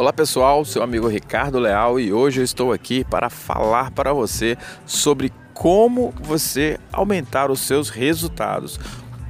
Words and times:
Olá 0.00 0.14
pessoal, 0.14 0.64
seu 0.64 0.82
amigo 0.82 1.06
Ricardo 1.08 1.58
Leal 1.58 2.00
e 2.00 2.10
hoje 2.10 2.40
eu 2.40 2.44
estou 2.44 2.72
aqui 2.72 3.04
para 3.04 3.28
falar 3.28 3.90
para 3.90 4.14
você 4.14 4.56
sobre 4.86 5.30
como 5.52 6.10
você 6.22 6.80
aumentar 6.90 7.50
os 7.50 7.60
seus 7.60 7.90
resultados, 7.90 8.80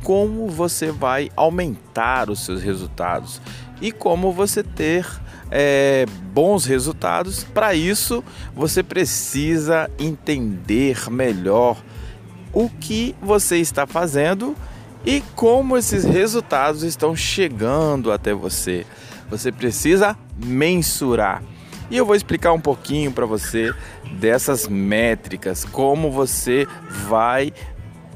como 0.04 0.46
você 0.46 0.92
vai 0.92 1.28
aumentar 1.34 2.30
os 2.30 2.44
seus 2.44 2.62
resultados 2.62 3.42
e 3.80 3.90
como 3.90 4.30
você 4.30 4.62
ter 4.62 5.04
é, 5.50 6.06
bons 6.32 6.66
resultados. 6.66 7.42
Para 7.42 7.74
isso, 7.74 8.22
você 8.54 8.80
precisa 8.80 9.90
entender 9.98 11.10
melhor 11.10 11.82
o 12.52 12.68
que 12.68 13.16
você 13.20 13.56
está 13.56 13.88
fazendo 13.88 14.54
e 15.04 15.20
como 15.34 15.76
esses 15.76 16.04
resultados 16.04 16.84
estão 16.84 17.16
chegando 17.16 18.12
até 18.12 18.32
você. 18.32 18.86
Você 19.30 19.52
precisa 19.52 20.16
mensurar. 20.36 21.42
E 21.90 21.96
eu 21.96 22.06
vou 22.06 22.14
explicar 22.14 22.52
um 22.52 22.60
pouquinho 22.60 23.10
para 23.10 23.26
você 23.26 23.74
dessas 24.18 24.68
métricas, 24.68 25.64
como 25.64 26.10
você 26.10 26.66
vai 27.08 27.52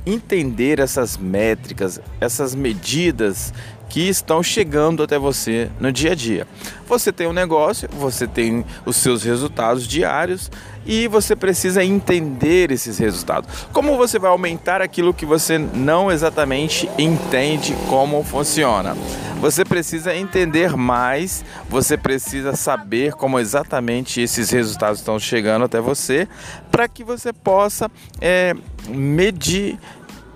entender 0.06 0.78
essas 0.78 1.16
métricas, 1.16 2.00
essas 2.20 2.55
medidas 2.55 3.52
que 3.88 4.08
estão 4.08 4.42
chegando 4.42 5.02
até 5.02 5.19
você 5.19 5.70
no 5.80 5.92
dia 5.92 6.12
a 6.12 6.14
dia. 6.14 6.46
Você 6.86 7.12
tem 7.12 7.27
um 7.27 7.33
negócio, 7.33 7.88
você 7.92 8.27
tem 8.27 8.64
os 8.84 8.96
seus 8.96 9.22
resultados 9.22 9.86
diários 9.86 10.50
e 10.86 11.08
você 11.08 11.34
precisa 11.34 11.84
entender 11.84 12.70
esses 12.70 12.98
resultados. 12.98 13.66
Como 13.72 13.96
você 13.96 14.18
vai 14.18 14.30
aumentar 14.30 14.82
aquilo 14.82 15.14
que 15.14 15.26
você 15.26 15.58
não 15.58 16.10
exatamente 16.10 16.88
entende 16.98 17.74
como 17.88 18.22
funciona? 18.22 18.96
Você 19.41 19.64
precisa 19.64 20.14
entender 20.14 20.76
mais, 20.76 21.44
você 21.68 21.98
precisa 21.98 22.56
saber 22.56 23.12
como 23.12 23.38
exatamente 23.38 24.20
esses 24.20 24.50
resultados 24.50 25.00
estão 25.00 25.18
chegando 25.18 25.66
até 25.66 25.80
você, 25.80 26.26
para 26.70 26.88
que 26.88 27.04
você 27.04 27.32
possa 27.32 27.91
é, 28.20 28.54
medir 28.88 29.78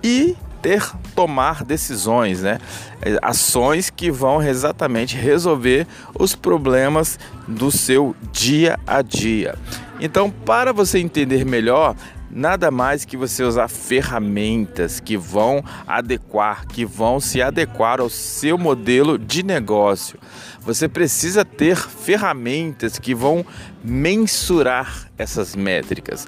e 0.03 0.35
ter 0.61 0.83
tomar 1.19 1.65
decisões, 1.65 2.43
né? 2.43 2.59
É, 3.01 3.19
ações 3.21 3.89
que 3.89 4.09
vão 4.09 4.41
exatamente 4.41 5.17
resolver 5.17 5.85
os 6.17 6.33
problemas 6.33 7.19
do 7.45 7.69
seu 7.69 8.15
dia 8.31 8.79
a 8.87 9.01
dia. 9.01 9.55
Então, 9.99 10.31
para 10.31 10.71
você 10.71 10.97
entender 10.97 11.43
melhor, 11.43 11.93
nada 12.31 12.69
mais 12.69 13.05
que 13.05 13.17
você 13.17 13.43
usar 13.43 13.67
ferramentas 13.67 14.99
que 14.99 15.17
vão 15.17 15.63
adequar, 15.87 16.67
que 16.67 16.85
vão 16.85 17.19
se 17.19 17.41
adequar 17.41 17.99
ao 17.99 18.09
seu 18.09 18.57
modelo 18.57 19.17
de 19.17 19.43
negócio. 19.43 20.19
Você 20.61 20.87
precisa 20.87 21.43
ter 21.43 21.77
ferramentas 21.77 22.99
que 22.99 23.15
vão 23.15 23.45
mensurar 23.83 25.09
essas 25.17 25.55
métricas. 25.55 26.27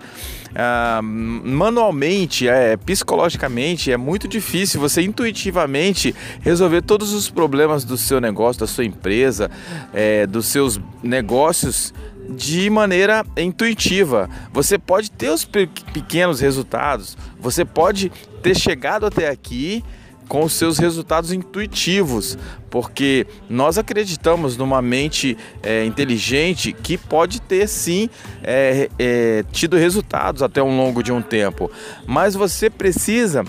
Ah, 0.56 1.00
manualmente, 1.04 2.48
é, 2.48 2.76
psicologicamente, 2.76 3.92
é 3.92 3.98
muito 3.98 4.28
difícil 4.28 4.80
você 4.80 5.02
intuitivamente 5.02 6.14
resolver 6.42 6.82
todos 6.82 7.14
os 7.14 7.30
problemas 7.30 7.84
do 7.86 7.98
seu 7.98 8.20
negócio, 8.20 8.60
da 8.60 8.68
sua 8.68 8.86
empresa, 8.86 9.50
é, 9.94 10.28
dos 10.28 10.48
seus 10.48 10.80
negócios 11.04 11.94
de 12.32 12.70
maneira 12.70 13.26
intuitiva. 13.38 14.30
Você 14.52 14.78
pode 14.78 15.12
ter 15.12 15.30
os 15.30 15.46
pequenos 15.46 16.40
resultados, 16.40 17.18
você 17.40 17.66
pode 17.66 18.12
ter 18.42 18.56
chegado 18.56 19.06
até 19.06 19.30
aqui 19.30 19.84
com 20.32 20.44
os 20.46 20.54
seus 20.54 20.78
resultados 20.78 21.34
intuitivos, 21.34 22.38
porque 22.70 23.28
nós 23.50 23.78
acreditamos 23.78 24.56
numa 24.56 24.82
mente 24.82 25.38
é, 25.62 25.84
inteligente 25.84 26.72
que 26.72 26.98
pode 26.98 27.42
ter 27.42 27.68
sim 27.68 28.10
é, 28.42 28.90
é, 28.98 29.44
tido 29.52 29.76
resultados 29.76 30.42
até 30.42 30.64
um 30.64 30.78
longo 30.78 31.04
de 31.04 31.12
um 31.12 31.22
tempo, 31.22 31.70
mas 32.08 32.34
você 32.34 32.70
precisa 32.70 33.44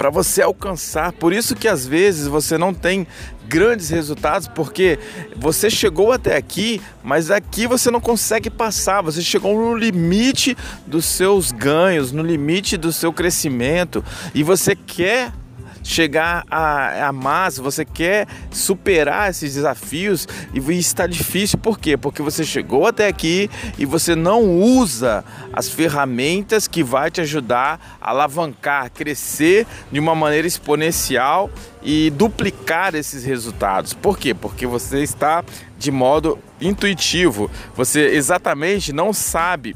para 0.00 0.08
você 0.08 0.40
alcançar. 0.40 1.12
Por 1.12 1.30
isso 1.30 1.54
que 1.54 1.68
às 1.68 1.86
vezes 1.86 2.26
você 2.26 2.56
não 2.56 2.72
tem 2.72 3.06
grandes 3.46 3.90
resultados, 3.90 4.48
porque 4.48 4.98
você 5.36 5.68
chegou 5.68 6.10
até 6.10 6.38
aqui, 6.38 6.80
mas 7.04 7.30
aqui 7.30 7.66
você 7.66 7.90
não 7.90 8.00
consegue 8.00 8.48
passar. 8.48 9.02
Você 9.02 9.20
chegou 9.20 9.54
no 9.54 9.76
limite 9.76 10.56
dos 10.86 11.04
seus 11.04 11.52
ganhos, 11.52 12.12
no 12.12 12.22
limite 12.22 12.78
do 12.78 12.94
seu 12.94 13.12
crescimento 13.12 14.02
e 14.34 14.42
você 14.42 14.74
quer 14.74 15.34
chegar 15.82 16.44
a, 16.50 17.08
a 17.08 17.12
mais, 17.12 17.58
você 17.58 17.84
quer 17.84 18.26
superar 18.50 19.30
esses 19.30 19.54
desafios 19.54 20.26
e 20.52 20.58
está 20.78 21.06
difícil, 21.06 21.58
por 21.58 21.78
quê? 21.78 21.96
Porque 21.96 22.22
você 22.22 22.44
chegou 22.44 22.86
até 22.86 23.08
aqui 23.08 23.50
e 23.78 23.84
você 23.84 24.14
não 24.14 24.44
usa 24.60 25.24
as 25.52 25.68
ferramentas 25.68 26.68
que 26.68 26.82
vai 26.82 27.10
te 27.10 27.20
ajudar 27.20 27.98
a 28.00 28.10
alavancar, 28.10 28.90
crescer 28.90 29.66
de 29.90 29.98
uma 29.98 30.14
maneira 30.14 30.46
exponencial 30.46 31.50
e 31.82 32.10
duplicar 32.10 32.94
esses 32.94 33.24
resultados. 33.24 33.94
Por 33.94 34.18
quê? 34.18 34.34
Porque 34.34 34.66
você 34.66 35.02
está 35.02 35.44
de 35.78 35.90
modo 35.90 36.38
intuitivo, 36.60 37.50
você 37.74 38.00
exatamente 38.08 38.92
não 38.92 39.12
sabe 39.12 39.74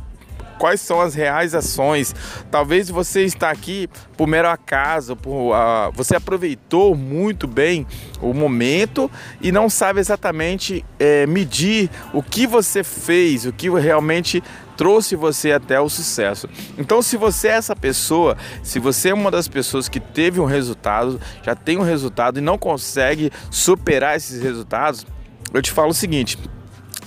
quais 0.58 0.80
são 0.80 1.00
as 1.00 1.14
reais 1.14 1.54
ações. 1.54 2.14
Talvez 2.50 2.88
você 2.88 3.24
está 3.24 3.50
aqui 3.50 3.88
por 4.16 4.26
mero 4.26 4.48
acaso, 4.48 5.16
por, 5.16 5.52
uh, 5.52 5.92
você 5.92 6.16
aproveitou 6.16 6.94
muito 6.94 7.46
bem 7.46 7.86
o 8.20 8.32
momento 8.32 9.10
e 9.40 9.50
não 9.50 9.68
sabe 9.68 10.00
exatamente 10.00 10.84
é, 10.98 11.26
medir 11.26 11.90
o 12.12 12.22
que 12.22 12.46
você 12.46 12.82
fez, 12.82 13.46
o 13.46 13.52
que 13.52 13.68
realmente 13.70 14.42
trouxe 14.76 15.16
você 15.16 15.52
até 15.52 15.80
o 15.80 15.88
sucesso. 15.88 16.48
Então, 16.76 17.00
se 17.02 17.16
você 17.16 17.48
é 17.48 17.52
essa 17.52 17.76
pessoa, 17.76 18.36
se 18.62 18.78
você 18.78 19.10
é 19.10 19.14
uma 19.14 19.30
das 19.30 19.48
pessoas 19.48 19.88
que 19.88 20.00
teve 20.00 20.40
um 20.40 20.44
resultado, 20.44 21.20
já 21.42 21.54
tem 21.54 21.78
um 21.78 21.82
resultado 21.82 22.38
e 22.38 22.42
não 22.42 22.58
consegue 22.58 23.30
superar 23.50 24.16
esses 24.16 24.42
resultados, 24.42 25.06
eu 25.52 25.62
te 25.62 25.70
falo 25.70 25.90
o 25.90 25.94
seguinte: 25.94 26.38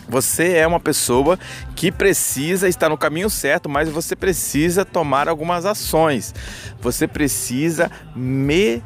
você 0.08 0.54
é 0.54 0.68
uma 0.68 0.80
pessoa 0.80 1.38
que 1.76 1.92
precisa 1.92 2.68
estar 2.68 2.90
no 2.90 2.98
caminho 2.98 3.30
certo, 3.30 3.68
mas 3.70 3.90
você 3.90 4.16
precisa 4.16 4.86
tomar 4.86 5.28
algumas 5.28 5.66
ações. 5.66 6.34
Você 6.82 7.08
precisa 7.08 7.92
me 8.16 8.82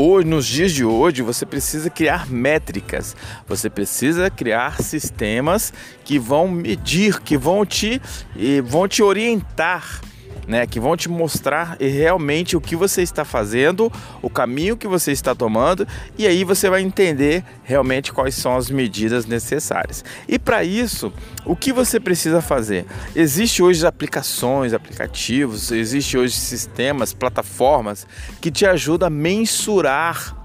Hoje, 0.00 0.28
nos 0.28 0.46
dias 0.46 0.70
de 0.70 0.84
hoje, 0.84 1.22
você 1.22 1.44
precisa 1.44 1.90
criar 1.90 2.30
métricas, 2.30 3.16
você 3.48 3.68
precisa 3.68 4.30
criar 4.30 4.80
sistemas 4.80 5.72
que 6.04 6.20
vão 6.20 6.46
medir, 6.46 7.18
que 7.20 7.36
vão 7.36 7.66
te, 7.66 8.00
vão 8.64 8.86
te 8.86 9.02
orientar 9.02 10.00
né, 10.48 10.66
que 10.66 10.80
vão 10.80 10.96
te 10.96 11.10
mostrar 11.10 11.76
realmente 11.78 12.56
o 12.56 12.60
que 12.60 12.74
você 12.74 13.02
está 13.02 13.24
fazendo, 13.24 13.92
o 14.22 14.30
caminho 14.30 14.78
que 14.78 14.88
você 14.88 15.12
está 15.12 15.34
tomando, 15.34 15.86
e 16.16 16.26
aí 16.26 16.42
você 16.42 16.70
vai 16.70 16.80
entender 16.80 17.44
realmente 17.62 18.12
quais 18.12 18.34
são 18.34 18.56
as 18.56 18.70
medidas 18.70 19.26
necessárias. 19.26 20.02
E 20.26 20.38
para 20.38 20.64
isso, 20.64 21.12
o 21.44 21.54
que 21.54 21.72
você 21.72 22.00
precisa 22.00 22.40
fazer? 22.40 22.86
Existe 23.14 23.62
hoje 23.62 23.86
aplicações, 23.86 24.72
aplicativos, 24.72 25.70
existe 25.70 26.16
hoje 26.16 26.34
sistemas, 26.34 27.12
plataformas 27.12 28.06
que 28.40 28.50
te 28.50 28.64
ajudam 28.64 29.08
a 29.08 29.10
mensurar 29.10 30.37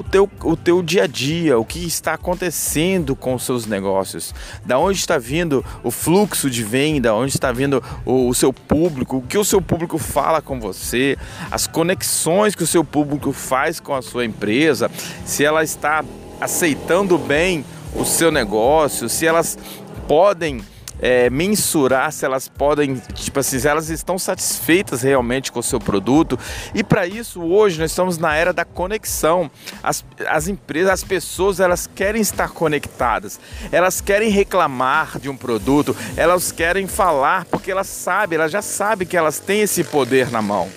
o 0.00 0.02
teu, 0.02 0.30
o 0.42 0.56
teu 0.56 0.82
dia 0.82 1.04
a 1.04 1.06
dia, 1.06 1.58
o 1.58 1.64
que 1.64 1.86
está 1.86 2.14
acontecendo 2.14 3.14
com 3.14 3.34
os 3.34 3.42
seus 3.42 3.66
negócios, 3.66 4.34
da 4.64 4.78
onde 4.78 4.98
está 4.98 5.18
vindo 5.18 5.64
o 5.84 5.90
fluxo 5.90 6.48
de 6.48 6.64
venda, 6.64 7.14
onde 7.14 7.32
está 7.32 7.52
vindo 7.52 7.82
o, 8.06 8.28
o 8.28 8.34
seu 8.34 8.50
público, 8.50 9.18
o 9.18 9.22
que 9.22 9.36
o 9.36 9.44
seu 9.44 9.60
público 9.60 9.98
fala 9.98 10.40
com 10.40 10.58
você, 10.58 11.18
as 11.50 11.66
conexões 11.66 12.54
que 12.54 12.62
o 12.62 12.66
seu 12.66 12.82
público 12.82 13.30
faz 13.30 13.78
com 13.78 13.94
a 13.94 14.00
sua 14.00 14.24
empresa, 14.24 14.90
se 15.26 15.44
ela 15.44 15.62
está 15.62 16.02
aceitando 16.40 17.18
bem 17.18 17.62
o 17.94 18.04
seu 18.06 18.32
negócio, 18.32 19.06
se 19.06 19.26
elas 19.26 19.58
podem 20.08 20.62
é, 21.00 21.30
mensurar 21.30 22.12
se 22.12 22.24
elas 22.24 22.48
podem, 22.48 22.96
tipo 23.14 23.40
assim, 23.40 23.58
se 23.58 23.68
elas 23.68 23.88
estão 23.88 24.18
satisfeitas 24.18 25.02
realmente 25.02 25.50
com 25.50 25.60
o 25.60 25.62
seu 25.62 25.78
produto. 25.78 26.38
E 26.74 26.82
para 26.82 27.06
isso, 27.06 27.42
hoje 27.42 27.80
nós 27.80 27.90
estamos 27.90 28.18
na 28.18 28.34
era 28.34 28.52
da 28.52 28.64
conexão. 28.64 29.50
As, 29.82 30.04
as 30.26 30.48
empresas, 30.48 30.90
as 30.90 31.04
pessoas, 31.04 31.60
elas 31.60 31.86
querem 31.86 32.20
estar 32.20 32.50
conectadas, 32.50 33.40
elas 33.72 34.00
querem 34.00 34.30
reclamar 34.30 35.18
de 35.18 35.28
um 35.28 35.36
produto, 35.36 35.96
elas 36.16 36.52
querem 36.52 36.86
falar 36.86 37.44
porque 37.46 37.70
elas 37.70 37.86
sabem, 37.86 38.38
elas 38.38 38.52
já 38.52 38.62
sabem 38.62 39.06
que 39.06 39.16
elas 39.16 39.38
têm 39.38 39.62
esse 39.62 39.84
poder 39.84 40.30
na 40.30 40.42
mão. 40.42 40.68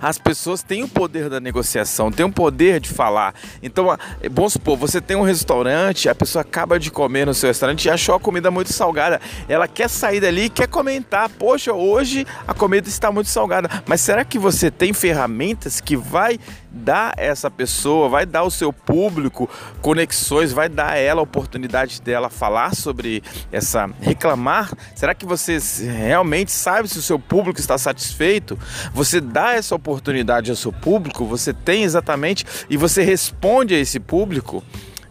As 0.00 0.18
pessoas 0.18 0.62
têm 0.62 0.82
o 0.82 0.88
poder 0.88 1.28
da 1.28 1.40
negociação, 1.40 2.10
têm 2.10 2.24
o 2.24 2.32
poder 2.32 2.80
de 2.80 2.88
falar. 2.88 3.34
Então, 3.62 3.96
vamos 4.30 4.54
supor, 4.54 4.76
você 4.76 5.00
tem 5.00 5.16
um 5.16 5.22
restaurante, 5.22 6.08
a 6.08 6.14
pessoa 6.14 6.42
acaba 6.42 6.78
de 6.78 6.90
comer 6.90 7.26
no 7.26 7.34
seu 7.34 7.48
restaurante 7.48 7.84
e 7.84 7.90
achou 7.90 8.14
a 8.14 8.20
comida 8.20 8.50
muito 8.50 8.72
salgada. 8.72 9.20
Ela 9.48 9.68
quer 9.68 9.88
sair 9.88 10.20
dali 10.20 10.44
e 10.44 10.50
quer 10.50 10.68
comentar: 10.68 11.28
Poxa, 11.28 11.72
hoje 11.72 12.26
a 12.46 12.54
comida 12.54 12.88
está 12.88 13.10
muito 13.12 13.28
salgada. 13.28 13.68
Mas 13.86 14.00
será 14.00 14.24
que 14.24 14.38
você 14.38 14.70
tem 14.70 14.92
ferramentas 14.92 15.80
que 15.80 15.96
vai 15.96 16.38
dar 16.76 17.14
essa 17.16 17.50
pessoa, 17.50 18.08
vai 18.08 18.26
dar 18.26 18.40
ao 18.40 18.50
seu 18.50 18.72
público 18.72 19.48
conexões, 19.80 20.52
vai 20.52 20.68
dar 20.68 20.90
a 20.90 20.96
ela 20.96 21.20
a 21.20 21.24
oportunidade 21.24 22.00
dela 22.00 22.30
falar 22.30 22.74
sobre 22.74 23.22
essa 23.50 23.90
reclamar? 24.00 24.72
Será 24.94 25.14
que 25.14 25.26
você 25.26 25.58
realmente 25.80 26.52
sabe 26.52 26.88
se 26.88 26.98
o 26.98 27.02
seu 27.02 27.18
público 27.18 27.58
está 27.58 27.78
satisfeito? 27.78 28.58
Você 28.92 29.20
dá 29.20 29.54
essa 29.54 29.74
oportunidade 29.74 30.50
ao 30.50 30.56
seu 30.56 30.72
público, 30.72 31.24
você 31.24 31.52
tem 31.52 31.82
exatamente 31.82 32.44
e 32.68 32.76
você 32.76 33.02
responde 33.02 33.74
a 33.74 33.78
esse 33.78 33.98
público? 33.98 34.62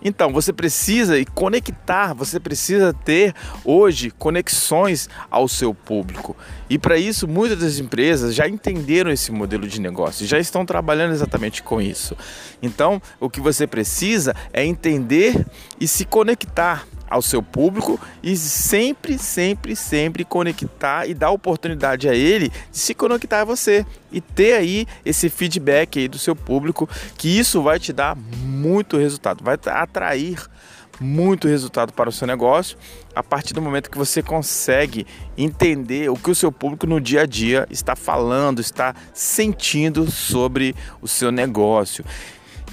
Então, 0.07 0.31
você 0.31 0.54
precisa 0.54 1.18
e 1.18 1.25
conectar, 1.25 2.13
você 2.13 2.40
precisa 2.40 2.94
ter 2.94 3.34
hoje 3.63 4.12
conexões 4.12 5.10
ao 5.31 5.48
seu 5.48 5.74
público. 5.74 6.38
E 6.69 6.78
para 6.78 6.96
isso, 6.96 7.28
muitas 7.28 7.57
das 7.57 7.80
empresas 7.80 8.36
já 8.36 8.48
entenderam 8.48 9.10
esse 9.10 9.31
modelo 9.31 9.68
de 9.68 9.81
negócio, 9.81 10.28
já 10.28 10.38
estão 10.38 10.63
trabalhando 10.63 11.13
exatamente 11.13 11.63
com 11.63 11.81
isso. 11.81 12.16
Então, 12.62 13.02
o 13.19 13.31
que 13.31 13.42
você 13.42 13.66
precisa 13.66 14.36
é 14.54 14.63
entender 14.63 15.44
e 15.81 15.88
se 15.88 16.06
conectar 16.06 16.86
ao 17.10 17.22
seu 17.22 17.42
público 17.42 18.00
e 18.22 18.36
sempre, 18.36 19.18
sempre, 19.18 19.75
sempre 19.75 20.25
conectar 20.25 21.07
e 21.07 21.13
dar 21.13 21.31
oportunidade 21.31 22.10
a 22.10 22.16
ele 22.16 22.50
de 22.72 22.78
se 22.78 22.94
conectar 22.94 23.42
a 23.42 23.46
você 23.46 23.86
e 24.12 24.19
ter 24.22 24.54
aí 24.54 24.88
esse 25.06 25.30
feedback 25.30 26.00
aí 26.00 26.07
do 26.07 26.18
seu 26.18 26.36
público, 26.36 26.90
que 27.18 27.28
isso 27.28 27.62
vai 27.62 27.80
te 27.80 27.94
dar 27.94 28.16
muito 28.16 28.98
resultado, 28.98 29.44
vai 29.44 29.57
atrair 29.66 30.40
muito 31.00 31.48
resultado 31.48 31.92
para 31.92 32.10
o 32.10 32.12
seu 32.12 32.25
negócio 32.25 32.78
a 33.13 33.22
partir 33.22 33.54
do 33.54 33.62
momento 33.62 33.90
que 33.90 33.98
você 33.98 34.22
consegue 34.22 35.06
entender 35.38 36.10
o 36.10 36.16
que 36.16 36.31
o 36.31 36.36
seu 36.36 36.51
público 36.51 36.88
no 36.88 37.01
dia 37.01 37.22
a 37.22 37.25
dia 37.25 37.68
está 37.69 37.96
falando, 37.96 38.60
está 38.60 38.96
sentindo 39.13 40.10
sobre 40.10 40.75
o 41.01 41.08
seu 41.08 41.31
negócio. 41.31 42.04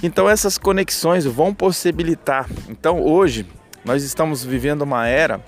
Então 0.01 0.29
essas 0.29 0.57
conexões 0.57 1.25
vão 1.25 1.53
possibilitar. 1.53 2.49
Então 2.67 3.01
hoje 3.01 3.45
nós 3.85 4.03
estamos 4.03 4.43
vivendo 4.43 4.81
uma 4.81 5.07
era 5.07 5.41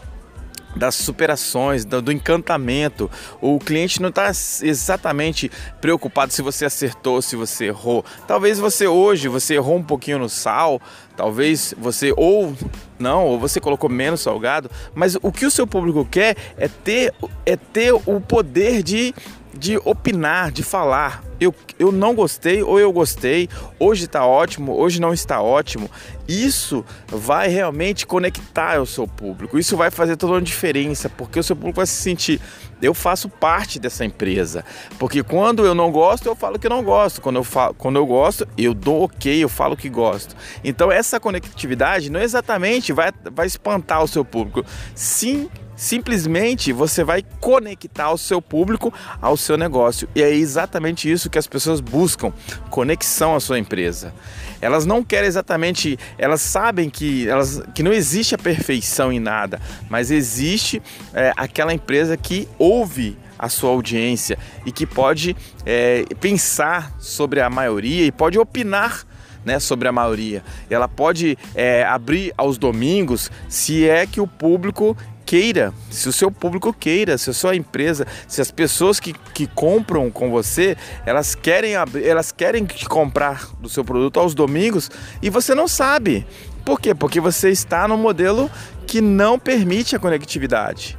das 0.76 0.96
superações, 0.96 1.86
do, 1.86 2.12
encantamento. 2.12 3.10
O 3.42 3.58
cliente 3.60 4.02
não 4.02 4.10
está 4.10 4.30
exatamente 4.62 5.50
preocupado 5.80 6.34
se 6.34 6.42
você 6.42 6.66
acertou, 6.66 7.22
se 7.22 7.36
você 7.36 7.66
errou. 7.68 8.04
Talvez 8.28 8.60
você 8.60 8.86
hoje 8.88 9.28
você 9.28 9.56
errou 9.56 9.78
um 9.78 9.84
pouquinho 9.84 10.20
no 10.20 10.30
sal, 10.30 10.82
talvez 11.16 11.74
você 11.78 12.14
ou 12.18 12.54
não, 13.00 13.26
ou 13.26 13.40
você 13.40 13.60
colocou 13.60 13.90
menos 13.90 14.22
salgado, 14.22 14.70
mas 14.94 15.18
o 15.22 15.32
que 15.32 15.46
o 15.46 15.52
seu 15.52 15.66
público 15.66 16.06
quer 16.06 16.36
é 16.58 16.68
ter 16.68 17.14
é 17.46 17.56
ter 17.56 17.94
o 17.94 18.20
poder 18.20 18.84
de 18.84 19.14
de 19.58 19.78
opinar, 19.78 20.52
de 20.52 20.64
falar. 20.64 21.24
Eu, 21.40 21.54
eu 21.78 21.92
não 21.92 22.16
gostei 22.16 22.64
ou 22.64 22.80
eu 22.80 22.92
gostei, 22.92 23.50
hoje 23.80 24.06
está 24.06 24.26
ótimo, 24.26 24.74
hoje 24.74 25.02
não 25.02 25.14
está 25.14 25.42
ótimo. 25.42 25.90
Isso 26.28 26.84
vai 27.08 27.48
realmente 27.48 28.06
conectar 28.08 28.82
o 28.82 28.86
seu 28.86 29.08
público. 29.08 29.60
Isso 29.60 29.76
vai 29.76 29.92
fazer 29.92 30.16
toda 30.16 30.34
uma 30.34 30.42
diferença, 30.42 31.10
porque 31.10 31.40
o 31.40 31.44
seu 31.44 31.56
público 31.56 31.78
vai 31.78 31.86
se 31.86 31.94
sentir, 31.94 32.42
eu 32.82 32.94
faço 32.94 33.30
parte 33.30 33.80
dessa 33.80 34.06
empresa. 34.06 34.64
Porque 34.98 35.24
quando 35.24 35.66
eu 35.66 35.76
não 35.76 35.92
gosto, 35.92 36.28
eu 36.28 36.36
falo 36.36 36.58
que 36.58 36.70
não 36.70 36.84
gosto. 36.84 37.22
Quando 37.22 37.38
eu, 37.38 37.44
falo, 37.44 37.74
quando 37.74 37.98
eu 37.98 38.06
gosto, 38.06 38.48
eu 38.58 38.74
dou 38.74 39.04
ok, 39.04 39.44
eu 39.44 39.50
falo 39.50 39.76
que 39.76 39.90
gosto. 39.90 40.36
Então 40.64 40.92
essa 40.92 41.20
conectividade 41.20 42.10
não 42.10 42.22
exatamente 42.22 42.94
vai, 42.94 43.12
vai 43.32 43.46
espantar 43.46 44.04
o 44.04 44.08
seu 44.08 44.24
público. 44.24 44.66
Sim, 44.94 45.50
Simplesmente 45.76 46.72
você 46.72 47.04
vai 47.04 47.24
conectar 47.40 48.12
o 48.12 48.18
seu 48.18 48.42
público 48.42 48.94
ao 49.22 49.36
seu 49.36 49.58
negócio. 49.58 50.08
E 50.16 50.24
é 50.24 50.34
exatamente 50.34 51.12
isso 51.12 51.30
que 51.30 51.38
as 51.38 51.48
pessoas 51.48 51.82
buscam: 51.82 52.32
conexão 52.70 53.36
à 53.36 53.40
sua 53.40 53.60
empresa. 53.60 54.14
Elas 54.62 54.86
não 54.86 55.04
querem 55.04 55.28
exatamente, 55.28 55.98
elas 56.18 56.42
sabem 56.42 56.90
que, 56.90 57.28
elas, 57.28 57.62
que 57.74 57.84
não 57.84 57.92
existe 57.92 58.34
a 58.34 58.38
perfeição 58.38 59.12
em 59.12 59.20
nada, 59.20 59.62
mas 59.90 60.12
existe 60.12 60.82
é, 61.14 61.34
aquela 61.36 61.74
empresa 61.74 62.16
que 62.16 62.48
ouve 62.58 63.18
a 63.38 63.50
sua 63.50 63.70
audiência 63.70 64.40
e 64.66 64.72
que 64.72 64.86
pode 64.86 65.36
é, 65.66 66.06
pensar 66.22 66.96
sobre 67.00 67.42
a 67.42 67.50
maioria 67.50 68.06
e 68.06 68.12
pode 68.12 68.40
opinar 68.40 69.06
né, 69.44 69.60
sobre 69.60 69.88
a 69.88 69.92
maioria. 69.92 70.44
Ela 70.70 70.88
pode 70.88 71.38
é, 71.54 71.84
abrir 71.84 72.34
aos 72.38 72.58
domingos 72.58 73.30
se 73.48 73.88
é 73.88 74.08
que 74.08 74.20
o 74.20 74.26
público 74.26 74.98
queira, 75.26 75.74
se 75.90 76.08
o 76.08 76.14
seu 76.14 76.32
público 76.32 76.72
queira, 76.72 77.18
se 77.18 77.30
a 77.30 77.34
sua 77.34 77.56
empresa, 77.56 78.06
se 78.28 78.42
as 78.42 78.52
pessoas 78.52 79.00
que, 79.00 79.14
que 79.34 79.48
compram 79.48 80.12
com 80.12 80.30
você, 80.30 80.78
elas 81.06 81.34
querem, 81.34 81.74
elas 81.74 82.32
querem 82.32 82.68
comprar 82.88 83.50
do 83.60 83.68
seu 83.68 83.84
produto 83.84 84.20
aos 84.20 84.36
domingos 84.36 84.92
e 85.22 85.30
você 85.30 85.56
não 85.56 85.68
sabe. 85.68 86.26
Por 86.64 86.80
quê? 86.80 86.94
Porque 86.94 87.20
você 87.20 87.50
está 87.50 87.88
no 87.88 87.98
modelo 87.98 88.50
que 88.88 89.02
não 89.02 89.38
permite 89.38 89.96
a 89.96 90.00
conectividade. 90.00 90.98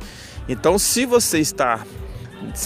Então, 0.49 0.79
se 0.79 1.07
você 1.07 1.39
está 1.39 1.85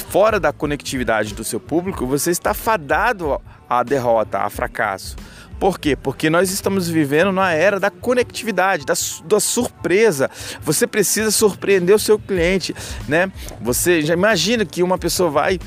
fora 0.08 0.38
da 0.38 0.52
conectividade 0.52 1.34
do 1.34 1.44
seu 1.44 1.58
público, 1.58 2.06
você 2.06 2.30
está 2.30 2.52
fadado 2.52 3.40
à 3.68 3.82
derrota, 3.82 4.40
a 4.40 4.50
fracasso. 4.50 5.16
Por 5.60 5.78
quê? 5.78 5.94
Porque 5.94 6.30
nós 6.30 6.50
estamos 6.50 6.88
vivendo 6.88 7.30
na 7.30 7.52
era 7.52 7.78
da 7.78 7.90
conectividade, 7.90 8.86
da, 8.86 8.94
da 9.26 9.38
surpresa. 9.38 10.30
Você 10.62 10.86
precisa 10.86 11.30
surpreender 11.30 11.94
o 11.94 11.98
seu 11.98 12.18
cliente, 12.18 12.74
né? 13.06 13.30
Você 13.60 14.00
já 14.00 14.14
imagina 14.14 14.64
que 14.64 14.82
uma 14.82 14.96
pessoa 14.96 15.28
vai 15.28 15.60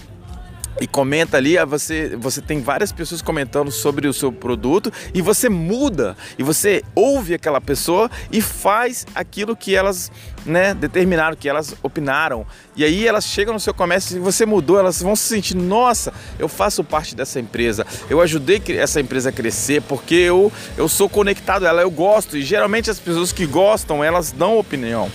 e 0.81 0.87
comenta 0.87 1.37
ali, 1.37 1.57
ah, 1.57 1.65
você, 1.65 2.15
você 2.17 2.41
tem 2.41 2.61
várias 2.61 2.91
pessoas 2.91 3.21
comentando 3.21 3.71
sobre 3.71 4.07
o 4.07 4.13
seu 4.13 4.31
produto 4.31 4.91
e 5.13 5.21
você 5.21 5.49
muda 5.49 6.17
e 6.37 6.43
você 6.43 6.83
ouve 6.95 7.33
aquela 7.33 7.61
pessoa 7.61 8.09
e 8.31 8.41
faz 8.41 9.05
aquilo 9.13 9.55
que 9.55 9.75
elas 9.75 10.11
né, 10.45 10.73
determinaram, 10.73 11.35
que 11.35 11.47
elas 11.47 11.75
opinaram. 11.81 12.45
E 12.75 12.83
aí 12.83 13.07
elas 13.07 13.25
chegam 13.25 13.53
no 13.53 13.59
seu 13.59 13.73
comércio 13.73 14.17
e 14.17 14.19
você 14.19 14.45
mudou, 14.45 14.79
elas 14.79 15.01
vão 15.01 15.15
se 15.15 15.23
sentir, 15.23 15.55
nossa, 15.55 16.13
eu 16.39 16.47
faço 16.47 16.83
parte 16.83 17.15
dessa 17.15 17.39
empresa, 17.39 17.85
eu 18.09 18.19
ajudei 18.21 18.61
essa 18.77 18.99
empresa 18.99 19.29
a 19.29 19.31
crescer 19.31 19.81
porque 19.83 20.15
eu, 20.15 20.51
eu 20.77 20.89
sou 20.89 21.07
conectado 21.07 21.65
a 21.65 21.69
ela, 21.69 21.81
eu 21.81 21.91
gosto. 21.91 22.37
E 22.37 22.41
geralmente 22.41 22.89
as 22.89 22.99
pessoas 22.99 23.31
que 23.31 23.45
gostam, 23.45 24.03
elas 24.03 24.31
dão 24.31 24.57
opinião, 24.57 25.11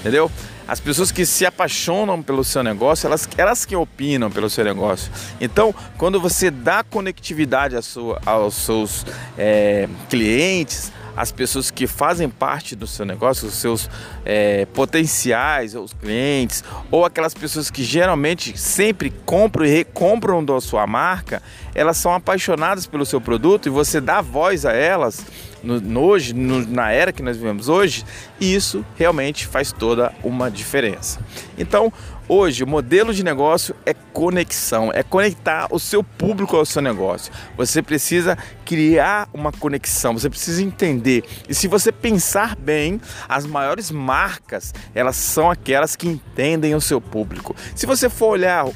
entendeu? 0.00 0.30
As 0.70 0.78
pessoas 0.78 1.10
que 1.10 1.26
se 1.26 1.44
apaixonam 1.44 2.22
pelo 2.22 2.44
seu 2.44 2.62
negócio, 2.62 3.08
elas, 3.08 3.28
elas 3.36 3.64
que 3.64 3.74
opinam 3.74 4.30
pelo 4.30 4.48
seu 4.48 4.64
negócio. 4.64 5.10
Então, 5.40 5.74
quando 5.98 6.20
você 6.20 6.48
dá 6.48 6.84
conectividade 6.84 7.74
sua, 7.82 8.22
aos 8.24 8.54
seus 8.54 9.04
é, 9.36 9.88
clientes, 10.08 10.92
as 11.16 11.32
pessoas 11.32 11.70
que 11.70 11.86
fazem 11.86 12.28
parte 12.28 12.74
do 12.74 12.86
seu 12.86 13.04
negócio, 13.04 13.48
os 13.48 13.54
seus 13.54 13.88
é, 14.24 14.66
potenciais, 14.66 15.74
os 15.74 15.92
clientes, 15.92 16.64
ou 16.90 17.04
aquelas 17.04 17.34
pessoas 17.34 17.70
que 17.70 17.82
geralmente 17.82 18.58
sempre 18.58 19.10
compram 19.24 19.64
e 19.64 19.68
recompram 19.68 20.44
da 20.44 20.60
sua 20.60 20.86
marca, 20.86 21.42
elas 21.74 21.96
são 21.96 22.14
apaixonadas 22.14 22.86
pelo 22.86 23.04
seu 23.06 23.20
produto 23.20 23.66
e 23.66 23.70
você 23.70 24.00
dá 24.00 24.20
voz 24.20 24.64
a 24.64 24.72
elas 24.72 25.24
no, 25.62 25.80
no 25.80 26.00
hoje, 26.00 26.32
no, 26.32 26.66
na 26.66 26.90
era 26.90 27.12
que 27.12 27.22
nós 27.22 27.36
vivemos 27.36 27.68
hoje, 27.68 28.04
e 28.40 28.54
isso 28.54 28.84
realmente 28.96 29.46
faz 29.46 29.72
toda 29.72 30.12
uma 30.22 30.50
diferença. 30.50 31.20
Então, 31.58 31.92
hoje, 32.30 32.62
o 32.62 32.66
modelo 32.66 33.12
de 33.12 33.24
negócio 33.24 33.74
é 33.84 33.92
conexão, 33.92 34.92
é 34.94 35.02
conectar 35.02 35.66
o 35.70 35.80
seu 35.80 36.04
público 36.04 36.56
ao 36.56 36.64
seu 36.64 36.80
negócio. 36.80 37.32
Você 37.56 37.82
precisa 37.82 38.38
criar 38.64 39.28
uma 39.34 39.50
conexão, 39.50 40.12
você 40.12 40.30
precisa 40.30 40.62
entender. 40.62 41.24
E 41.48 41.54
se 41.54 41.66
você 41.66 41.90
pensar 41.90 42.54
bem, 42.54 43.00
as 43.28 43.44
maiores 43.44 43.90
marcas, 43.90 44.72
elas 44.94 45.16
são 45.16 45.50
aquelas 45.50 45.96
que 45.96 46.06
entendem 46.06 46.74
o 46.76 46.80
seu 46.80 47.00
público. 47.00 47.56
Se 47.74 47.84
você 47.84 48.08
for 48.08 48.28
olhar 48.28 48.66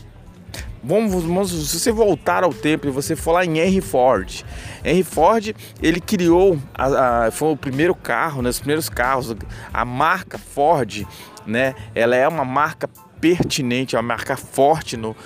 Vamos, 0.87 1.25
vamos, 1.25 1.50
se 1.50 1.80
você 1.80 1.90
voltar 1.90 2.44
ao 2.44 2.52
tempo 2.52 2.87
e 2.87 2.90
você 2.90 3.16
for 3.16 3.32
lá 3.32 3.42
em 3.42 3.58
Henry 3.58 3.80
Ford, 3.80 4.44
Henry 4.84 5.02
Ford 5.02 5.56
ele 5.80 5.99
criou, 5.99 6.58
a, 6.75 7.25
a, 7.25 7.30
foi 7.30 7.52
o 7.52 7.56
primeiro 7.56 7.94
carro, 7.94 8.42
né, 8.42 8.50
os 8.50 8.58
primeiros 8.58 8.90
carros, 8.90 9.34
a 9.73 9.82
marca 9.82 10.37
Ford, 10.37 11.06
né? 11.46 11.75
Ela 11.94 12.16
é 12.16 12.28
uma 12.28 12.44
marca 12.44 12.87
pertinente, 13.24 13.96
é 13.96 13.98
uma 13.98 14.06
marca 14.06 14.36
forte 14.36 14.98
no, 14.98 15.16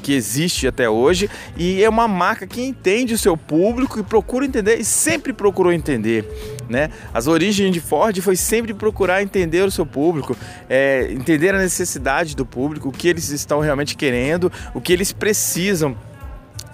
que 0.00 0.12
existe 0.12 0.68
até 0.68 0.88
hoje 0.88 1.28
e 1.56 1.82
é 1.82 1.88
uma 1.88 2.06
marca 2.06 2.46
que 2.46 2.62
entende 2.62 3.14
o 3.14 3.18
seu 3.18 3.36
público 3.36 3.98
e 3.98 4.04
procura 4.04 4.46
entender 4.46 4.76
e 4.76 4.84
sempre 4.84 5.32
procurou 5.32 5.72
entender. 5.72 6.24
Né? 6.68 6.88
As 7.12 7.26
origens 7.26 7.72
de 7.72 7.80
Ford 7.80 8.16
foi 8.20 8.36
sempre 8.36 8.72
procurar 8.72 9.24
entender 9.24 9.62
o 9.62 9.72
seu 9.72 9.84
público, 9.84 10.36
é, 10.68 11.10
entender 11.10 11.52
a 11.52 11.58
necessidade 11.58 12.36
do 12.36 12.46
público, 12.46 12.90
o 12.90 12.92
que 12.92 13.08
eles 13.08 13.28
estão 13.30 13.58
realmente 13.58 13.96
querendo, 13.96 14.52
o 14.72 14.80
que 14.80 14.92
eles 14.92 15.10
precisam 15.10 15.96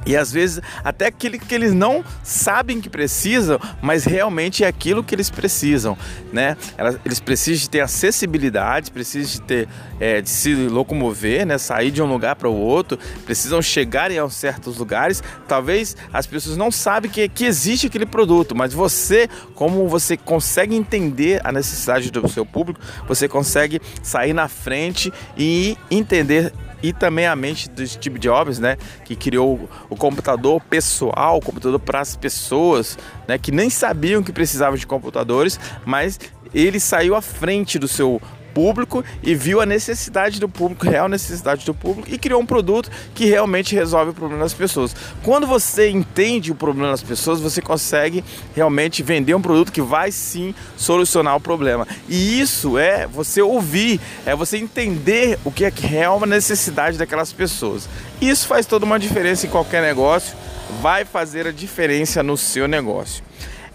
E 0.06 0.16
às 0.16 0.32
vezes 0.32 0.60
até 0.82 1.06
aquele 1.06 1.38
que 1.38 1.54
eles 1.54 1.72
não 1.72 2.04
sabem 2.22 2.80
que 2.80 2.88
precisam, 2.88 3.58
mas 3.80 4.04
realmente 4.04 4.64
é 4.64 4.66
aquilo 4.66 5.02
que 5.02 5.14
eles 5.14 5.30
precisam, 5.30 5.96
né? 6.32 6.56
Eles 7.04 7.20
precisam 7.20 7.60
de 7.60 7.70
ter 7.70 7.80
acessibilidade, 7.80 8.90
precisam 8.90 9.32
de 9.32 9.40
ter 9.42 9.68
é, 10.00 10.20
de 10.20 10.28
se 10.28 10.54
locomover, 10.54 11.46
né? 11.46 11.58
Sair 11.58 11.90
de 11.90 12.02
um 12.02 12.06
lugar 12.06 12.36
para 12.36 12.48
o 12.48 12.54
outro, 12.54 12.98
precisam 13.24 13.62
chegar 13.62 14.10
em 14.10 14.28
certos 14.30 14.78
lugares. 14.78 15.22
Talvez 15.46 15.96
as 16.12 16.26
pessoas 16.26 16.56
não 16.56 16.70
sabem 16.70 17.10
que, 17.10 17.28
que 17.28 17.44
existe 17.44 17.86
aquele 17.86 18.06
produto, 18.06 18.54
mas 18.54 18.72
você, 18.72 19.28
como 19.54 19.88
você 19.88 20.16
consegue 20.16 20.74
entender 20.74 21.40
a 21.44 21.52
necessidade 21.52 22.10
do 22.10 22.28
seu 22.28 22.44
público, 22.44 22.80
você 23.06 23.28
consegue 23.28 23.80
sair 24.02 24.32
na 24.32 24.48
frente 24.48 25.12
e 25.36 25.76
entender 25.90 26.52
e 26.84 26.92
também 26.92 27.26
a 27.26 27.34
mente 27.34 27.70
do 27.70 27.86
Steve 27.86 28.18
Jobs, 28.18 28.58
né, 28.58 28.76
que 29.06 29.16
criou 29.16 29.70
o 29.88 29.96
computador 29.96 30.60
pessoal, 30.68 31.38
o 31.38 31.40
computador 31.40 31.80
para 31.80 32.00
as 32.00 32.14
pessoas, 32.14 32.98
né, 33.26 33.38
que 33.38 33.50
nem 33.50 33.70
sabiam 33.70 34.22
que 34.22 34.30
precisavam 34.30 34.76
de 34.76 34.86
computadores, 34.86 35.58
mas 35.86 36.20
ele 36.54 36.78
saiu 36.78 37.14
à 37.14 37.22
frente 37.22 37.78
do 37.78 37.88
seu 37.88 38.20
público 38.54 39.04
e 39.22 39.34
viu 39.34 39.60
a 39.60 39.66
necessidade 39.66 40.38
do 40.38 40.48
público, 40.48 40.88
real 40.88 41.08
necessidade 41.08 41.66
do 41.66 41.74
público 41.74 42.08
e 42.10 42.16
criou 42.16 42.40
um 42.40 42.46
produto 42.46 42.90
que 43.14 43.26
realmente 43.26 43.74
resolve 43.74 44.12
o 44.12 44.14
problema 44.14 44.42
das 44.42 44.54
pessoas. 44.54 44.94
Quando 45.22 45.46
você 45.46 45.90
entende 45.90 46.52
o 46.52 46.54
problema 46.54 46.90
das 46.90 47.02
pessoas, 47.02 47.40
você 47.40 47.60
consegue 47.60 48.24
realmente 48.54 49.02
vender 49.02 49.34
um 49.34 49.42
produto 49.42 49.72
que 49.72 49.82
vai 49.82 50.12
sim 50.12 50.54
solucionar 50.76 51.36
o 51.36 51.40
problema. 51.40 51.86
E 52.08 52.40
isso 52.40 52.78
é 52.78 53.06
você 53.06 53.42
ouvir, 53.42 54.00
é 54.24 54.34
você 54.36 54.56
entender 54.56 55.38
o 55.44 55.50
que 55.50 55.64
é 55.64 55.70
que 55.70 55.96
é 55.96 56.08
uma 56.08 56.26
necessidade 56.26 56.96
daquelas 56.96 57.32
pessoas. 57.32 57.88
Isso 58.20 58.46
faz 58.46 58.66
toda 58.66 58.84
uma 58.84 58.98
diferença 58.98 59.46
em 59.46 59.50
qualquer 59.50 59.82
negócio, 59.82 60.36
vai 60.80 61.04
fazer 61.04 61.46
a 61.46 61.52
diferença 61.52 62.22
no 62.22 62.36
seu 62.36 62.68
negócio. 62.68 63.24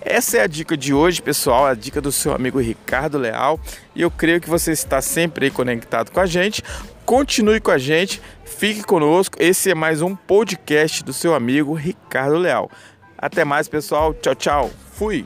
Essa 0.02 0.38
é 0.38 0.42
a 0.42 0.48
dica 0.48 0.78
de 0.78 0.94
hoje, 0.94 1.22
pessoal, 1.22 1.66
a 1.66 1.74
dica 1.74 2.00
do 2.00 2.12
seu 2.12 2.34
amigo 2.34 2.60
Ricardo 2.60 3.18
Leal. 3.18 3.60
E 3.94 4.02
eu 4.02 4.10
creio 4.10 4.40
que 4.40 4.50
você 4.50 4.72
está 4.72 5.02
sempre 5.02 5.46
aí 5.46 5.52
conectado 5.52 6.12
com 6.12 6.20
a 6.20 6.26
gente. 6.26 6.64
Continue 7.06 7.60
com 7.60 7.72
a 7.72 7.78
gente, 7.78 8.22
fique 8.46 8.82
conosco. 8.84 9.36
Esse 9.40 9.72
é 9.72 9.76
mais 9.76 10.02
um 10.02 10.16
podcast 10.16 11.04
do 11.04 11.12
seu 11.12 11.36
amigo 11.36 11.74
Ricardo 11.74 12.38
Leal. 12.38 12.72
Até 13.18 13.44
mais, 13.44 13.68
pessoal. 13.68 14.14
Tchau, 14.14 14.36
tchau. 14.36 14.72
Fui. 14.94 15.26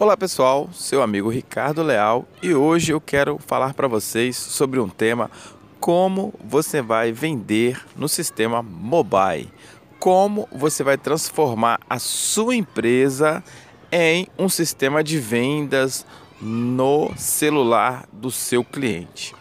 Olá 0.00 0.16
pessoal, 0.16 0.68
seu 0.72 1.02
amigo 1.02 1.28
Ricardo 1.28 1.82
Leal 1.82 2.24
e 2.40 2.54
hoje 2.54 2.92
eu 2.92 3.00
quero 3.00 3.36
falar 3.36 3.74
para 3.74 3.88
vocês 3.88 4.36
sobre 4.36 4.78
um 4.78 4.88
tema 4.88 5.28
como 5.88 6.34
você 6.44 6.82
vai 6.82 7.12
vender 7.12 7.82
no 7.96 8.10
sistema 8.10 8.62
mobile, 8.62 9.50
como 9.98 10.46
você 10.52 10.84
vai 10.84 10.98
transformar 10.98 11.80
a 11.88 11.98
sua 11.98 12.54
empresa 12.54 13.42
em 13.90 14.28
um 14.38 14.50
sistema 14.50 15.02
de 15.02 15.18
vendas 15.18 16.04
no 16.42 17.10
celular 17.16 18.06
do 18.12 18.30
seu 18.30 18.62
cliente. 18.62 19.34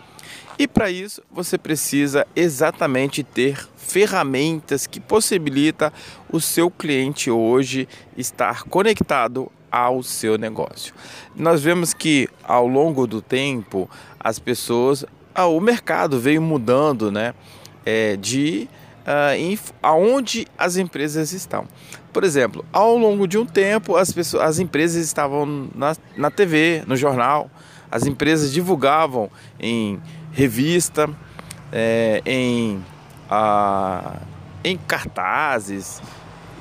E 0.57 0.69
para 0.69 0.89
isso 0.89 1.21
você 1.29 1.57
precisa 1.57 2.25
exatamente 2.33 3.23
ter 3.23 3.67
ferramentas 3.75 4.87
que 4.87 5.01
possibilita 5.01 5.91
o 6.31 6.39
seu 6.39 6.71
cliente 6.71 7.29
hoje 7.29 7.89
estar 8.15 8.63
conectado 8.63 9.51
ao 9.69 10.01
seu 10.01 10.37
negócio. 10.37 10.93
Nós 11.35 11.61
vemos 11.61 11.93
que 11.93 12.29
ao 12.41 12.69
longo 12.69 13.05
do 13.05 13.21
tempo 13.21 13.89
as 14.17 14.39
pessoas 14.39 15.05
ah, 15.37 15.45
o 15.45 15.61
mercado 15.61 16.19
veio 16.19 16.41
mudando, 16.41 17.11
né? 17.11 17.35
É, 17.85 18.17
de 18.17 18.67
uh, 19.03 19.73
aonde 19.83 20.47
as 20.57 20.77
empresas 20.77 21.31
estão. 21.31 21.65
Por 22.11 22.23
exemplo, 22.23 22.65
ao 22.73 22.97
longo 22.97 23.27
de 23.27 23.37
um 23.37 23.45
tempo, 23.45 23.95
as, 23.95 24.11
pessoas, 24.11 24.43
as 24.43 24.59
empresas 24.59 25.05
estavam 25.05 25.69
na, 25.75 25.95
na 26.17 26.31
TV, 26.31 26.83
no 26.87 26.95
jornal, 26.95 27.51
as 27.91 28.07
empresas 28.07 28.51
divulgavam 28.51 29.29
em 29.59 30.01
revista, 30.33 31.07
é, 31.71 32.21
em, 32.25 32.83
uh, 33.29 34.19
em 34.63 34.75
cartazes, 34.75 36.01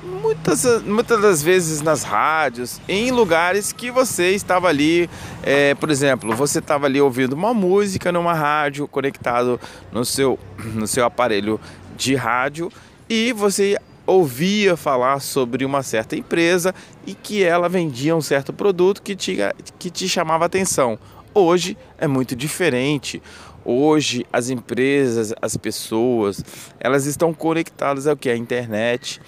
muitas, 0.03 0.83
muitas 0.83 1.21
das 1.21 1.43
vezes 1.43 1.81
nas 1.81 2.03
rádios, 2.03 2.79
em 2.87 3.11
lugares 3.11 3.71
que 3.71 3.91
você 3.91 4.31
estava 4.31 4.67
ali, 4.67 5.09
é, 5.43 5.75
por 5.75 5.89
exemplo, 5.89 6.35
você 6.35 6.59
estava 6.59 6.85
ali 6.85 6.99
ouvindo 7.01 7.33
uma 7.33 7.53
música 7.53 8.11
numa 8.11 8.33
rádio, 8.33 8.87
conectado 8.87 9.59
no 9.91 10.05
seu, 10.05 10.39
no 10.73 10.87
seu 10.87 11.05
aparelho 11.05 11.59
de 11.95 12.15
rádio, 12.15 12.71
e 13.09 13.33
você 13.33 13.77
ouvia 14.05 14.77
falar 14.77 15.19
sobre 15.19 15.65
uma 15.65 15.83
certa 15.83 16.15
empresa 16.15 16.73
e 17.05 17.13
que 17.13 17.43
ela 17.43 17.67
vendia 17.67 18.15
um 18.15 18.21
certo 18.21 18.53
produto 18.53 19.01
que 19.01 19.15
te, 19.15 19.37
que 19.77 19.89
te 19.89 20.07
chamava 20.07 20.45
atenção. 20.45 20.97
Hoje 21.33 21.77
é 21.97 22.07
muito 22.07 22.35
diferente. 22.35 23.21
Hoje 23.65 24.25
as 24.31 24.49
empresas, 24.49 25.33
as 25.41 25.57
pessoas, 25.57 26.43
elas 26.79 27.05
estão 27.05 27.33
conectadas 27.33 28.07
ao 28.07 28.15
que 28.15 28.29
a 28.29 28.37
internet 28.37 29.19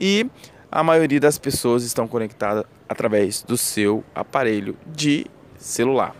e 0.00 0.26
a 0.70 0.82
maioria 0.82 1.20
das 1.20 1.38
pessoas 1.38 1.84
estão 1.84 2.08
conectadas 2.08 2.64
através 2.88 3.42
do 3.42 3.56
seu 3.56 4.02
aparelho 4.14 4.76
de 4.86 5.26
celular. 5.56 6.14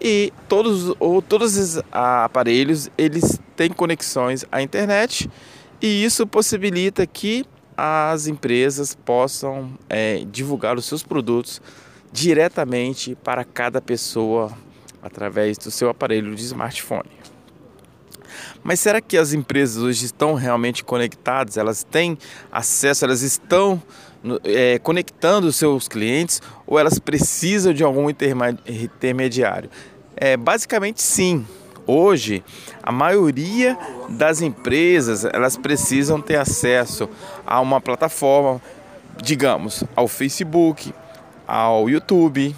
E 0.00 0.32
todos, 0.48 0.94
ou, 0.98 1.22
todos 1.22 1.56
os 1.56 1.82
aparelhos 1.92 2.90
eles 2.98 3.40
têm 3.54 3.70
conexões 3.70 4.44
à 4.50 4.60
internet 4.60 5.30
e 5.80 6.04
isso 6.04 6.26
possibilita 6.26 7.06
que 7.06 7.44
as 7.76 8.26
empresas 8.26 8.94
possam 8.94 9.72
é, 9.88 10.24
divulgar 10.30 10.76
os 10.76 10.84
seus 10.84 11.02
produtos 11.02 11.60
diretamente 12.12 13.14
para 13.14 13.44
cada 13.44 13.80
pessoa 13.80 14.52
através 15.02 15.56
do 15.58 15.70
seu 15.70 15.88
aparelho 15.88 16.34
de 16.34 16.42
smartphone. 16.42 17.08
Mas 18.62 18.80
será 18.80 19.00
que 19.00 19.16
as 19.16 19.32
empresas 19.32 19.82
hoje 19.82 20.04
estão 20.06 20.34
realmente 20.34 20.84
conectadas? 20.84 21.56
Elas 21.56 21.84
têm 21.84 22.18
acesso, 22.50 23.04
elas 23.04 23.22
estão 23.22 23.82
é, 24.44 24.78
conectando 24.78 25.46
os 25.48 25.56
seus 25.56 25.88
clientes 25.88 26.40
ou 26.66 26.78
elas 26.78 26.98
precisam 26.98 27.72
de 27.72 27.82
algum 27.82 28.08
intermediário? 28.08 29.70
É, 30.16 30.36
basicamente 30.36 31.02
sim. 31.02 31.44
Hoje, 31.84 32.44
a 32.80 32.92
maioria 32.92 33.76
das 34.08 34.40
empresas 34.40 35.24
elas 35.24 35.56
precisam 35.56 36.20
ter 36.20 36.36
acesso 36.36 37.08
a 37.44 37.60
uma 37.60 37.80
plataforma, 37.80 38.62
digamos, 39.20 39.82
ao 39.96 40.06
Facebook, 40.06 40.94
ao 41.46 41.90
YouTube, 41.90 42.54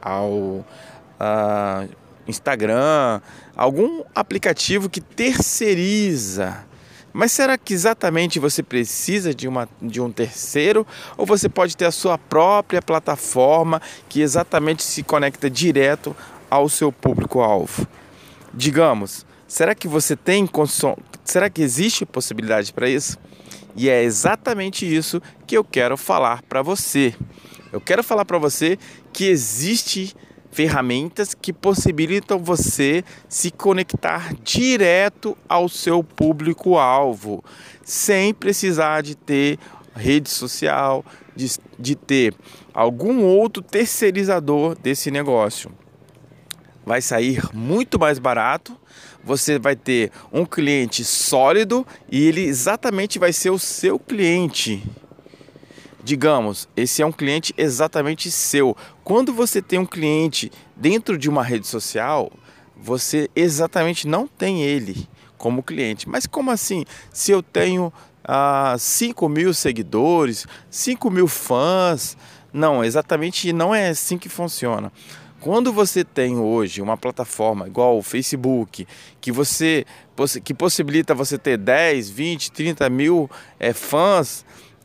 ao 0.00 0.30
uh, 0.30 1.88
Instagram, 2.26 3.20
algum 3.56 4.02
aplicativo 4.14 4.88
que 4.88 5.00
terceiriza. 5.00 6.64
Mas 7.12 7.30
será 7.30 7.56
que 7.56 7.72
exatamente 7.72 8.40
você 8.40 8.60
precisa 8.60 9.32
de, 9.32 9.46
uma, 9.46 9.68
de 9.80 10.00
um 10.00 10.10
terceiro? 10.10 10.84
Ou 11.16 11.24
você 11.24 11.48
pode 11.48 11.76
ter 11.76 11.84
a 11.84 11.92
sua 11.92 12.18
própria 12.18 12.82
plataforma 12.82 13.80
que 14.08 14.20
exatamente 14.20 14.82
se 14.82 15.04
conecta 15.04 15.48
direto 15.48 16.16
ao 16.50 16.68
seu 16.68 16.90
público-alvo? 16.90 17.86
Digamos, 18.52 19.24
será 19.46 19.76
que 19.76 19.86
você 19.86 20.16
tem 20.16 20.48
será 21.24 21.48
que 21.48 21.62
existe 21.62 22.04
possibilidade 22.04 22.72
para 22.72 22.88
isso? 22.88 23.16
E 23.76 23.88
é 23.88 24.02
exatamente 24.02 24.84
isso 24.84 25.22
que 25.46 25.56
eu 25.56 25.62
quero 25.62 25.96
falar 25.96 26.42
para 26.42 26.62
você. 26.62 27.14
Eu 27.72 27.80
quero 27.80 28.02
falar 28.02 28.24
para 28.24 28.38
você 28.38 28.78
que 29.12 29.24
existe 29.24 30.16
ferramentas 30.54 31.34
que 31.34 31.52
possibilitam 31.52 32.38
você 32.38 33.02
se 33.28 33.50
conectar 33.50 34.32
direto 34.44 35.36
ao 35.48 35.68
seu 35.68 36.04
público-alvo, 36.04 37.42
sem 37.82 38.32
precisar 38.32 39.02
de 39.02 39.16
ter 39.16 39.58
rede 39.96 40.30
social, 40.30 41.04
de, 41.34 41.58
de 41.76 41.96
ter 41.96 42.36
algum 42.72 43.24
outro 43.24 43.60
terceirizador 43.64 44.76
desse 44.78 45.10
negócio. 45.10 45.72
Vai 46.86 47.02
sair 47.02 47.42
muito 47.52 47.98
mais 47.98 48.20
barato, 48.20 48.78
você 49.24 49.58
vai 49.58 49.74
ter 49.74 50.12
um 50.32 50.46
cliente 50.46 51.02
sólido 51.02 51.84
e 52.08 52.28
ele 52.28 52.42
exatamente 52.42 53.18
vai 53.18 53.32
ser 53.32 53.50
o 53.50 53.58
seu 53.58 53.98
cliente. 53.98 54.84
Digamos, 56.04 56.68
esse 56.76 57.00
é 57.00 57.06
um 57.06 57.10
cliente 57.10 57.54
exatamente 57.56 58.30
seu. 58.30 58.76
Quando 59.02 59.32
você 59.32 59.62
tem 59.62 59.78
um 59.78 59.86
cliente 59.86 60.52
dentro 60.76 61.16
de 61.16 61.30
uma 61.30 61.42
rede 61.42 61.66
social, 61.66 62.30
você 62.76 63.30
exatamente 63.34 64.06
não 64.06 64.26
tem 64.26 64.62
ele 64.62 65.08
como 65.38 65.62
cliente. 65.62 66.06
Mas 66.06 66.26
como 66.26 66.50
assim? 66.50 66.84
Se 67.10 67.32
eu 67.32 67.42
tenho 67.42 67.90
ah, 68.22 68.76
5 68.78 69.28
mil 69.28 69.54
seguidores, 69.54 70.46
5 70.70 71.10
mil 71.10 71.26
fãs. 71.26 72.16
Não, 72.52 72.84
exatamente 72.84 73.52
não 73.52 73.74
é 73.74 73.88
assim 73.88 74.18
que 74.18 74.28
funciona. 74.28 74.92
Quando 75.40 75.72
você 75.72 76.04
tem 76.04 76.38
hoje 76.38 76.80
uma 76.80 76.96
plataforma 76.96 77.66
igual 77.66 77.98
o 77.98 78.02
Facebook, 78.02 78.86
que 79.20 79.30
você 79.30 79.84
que 80.42 80.54
possibilita 80.54 81.14
você 81.14 81.36
ter 81.36 81.58
10, 81.58 82.08
20, 82.08 82.52
30 82.52 82.88
mil 82.88 83.30
é, 83.58 83.72
fãs, 83.72 84.44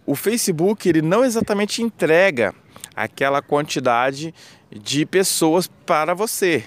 o 0.10 0.16
Facebook 0.16 0.90
ele 0.90 1.04
não 1.04 1.24
exatamente 1.24 1.84
entrega 1.84 2.52
aquela 2.96 3.44
quantidade 3.44 4.34
de 4.72 5.06
pessoas 5.06 5.68
para 5.86 6.16
você. 6.16 6.64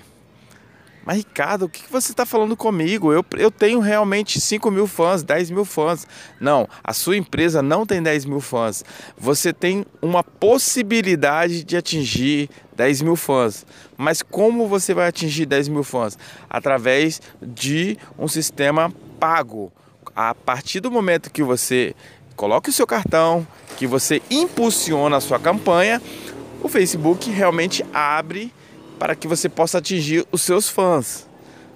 Mas 1.05 1.17
Ricardo, 1.17 1.65
o 1.65 1.69
que 1.69 1.83
você 1.91 2.13
está 2.13 2.25
falando 2.25 2.57
comigo? 2.57 3.13
Eu, 3.13 3.25
eu 3.37 3.51
tenho 3.51 3.81
realmente 3.81 4.41
5 4.41 4.71
mil 4.71 4.87
fãs, 4.87 5.25
10 5.25 5.51
mil 5.51 5.65
fãs. 5.65 6.07
Não, 6.39 6.69
a 6.85 6.93
sua 6.93 7.17
empresa 7.17 7.61
não 7.61 7.85
tem 7.85 8.01
10 8.01 8.27
mil 8.27 8.41
fãs. 8.41 8.85
Você 9.19 9.53
tem 9.53 9.85
uma 10.01 10.23
possibilidade 10.23 11.65
de 11.65 11.77
atingir 11.77 12.49
10 12.77 13.03
mil 13.03 13.17
fãs. 13.17 13.67
Mas 13.97 14.23
como 14.23 14.69
você 14.69 14.95
vai 14.95 15.09
atingir 15.09 15.47
10 15.47 15.67
mil 15.67 15.83
fãs? 15.83 16.17
Através 16.49 17.21
de 17.43 17.99
um 18.17 18.29
sistema 18.29 18.93
pago. 19.19 19.73
A 20.15 20.33
partir 20.33 20.79
do 20.79 20.93
momento 20.93 21.33
que 21.33 21.43
você 21.43 21.97
coloca 22.37 22.71
o 22.71 22.73
seu 22.73 22.87
cartão, 22.87 23.47
que 23.77 23.87
você 23.87 24.23
impulsiona 24.31 25.17
a 25.17 25.21
sua 25.21 25.39
campanha, 25.39 26.01
o 26.63 26.69
Facebook 26.69 27.31
realmente 27.31 27.85
abre 27.93 28.53
para 28.99 29.15
que 29.15 29.27
você 29.27 29.49
possa 29.49 29.79
atingir 29.79 30.27
os 30.31 30.43
seus 30.43 30.69
fãs. 30.69 31.29